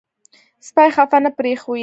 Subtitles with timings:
[0.67, 1.79] سپي خفه نه پرېښوئ.